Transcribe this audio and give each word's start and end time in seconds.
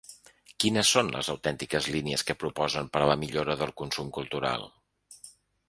Quines 0.61 0.93
són 0.95 1.11
les 1.15 1.29
autèntiques 1.33 1.89
línies 1.97 2.25
que 2.31 2.37
proposen 2.45 2.91
per 2.97 3.03
a 3.05 3.11
la 3.13 3.19
millora 3.27 3.59
del 3.63 3.77
consum 3.83 4.13
cultural? 4.19 4.69